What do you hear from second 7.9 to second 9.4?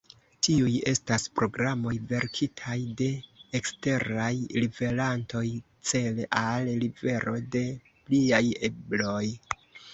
pliaj ebloj.